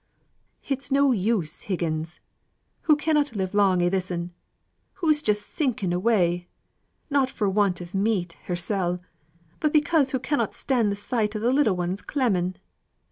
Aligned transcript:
"It's 0.67 0.89
no 0.91 1.11
use, 1.11 1.61
Higgins. 1.61 2.21
Hoo 2.85 2.95
cannot 2.95 3.35
live 3.35 3.53
long 3.53 3.83
a' 3.83 3.87
this'n. 3.89 4.31
Hoo's 4.93 5.21
just 5.21 5.43
sinking 5.53 5.93
away 5.93 6.47
not 7.11 7.29
for 7.29 7.47
want 7.47 7.83
o' 7.83 7.87
meat 7.93 8.35
hersel' 8.47 8.99
but 9.59 9.71
because 9.71 10.09
hoo 10.09 10.17
cannot 10.17 10.55
stand 10.55 10.91
th' 10.91 10.97
sight 10.97 11.35
o' 11.35 11.39
the 11.39 11.53
little 11.53 11.75
ones 11.75 12.01
clemming. 12.01 12.55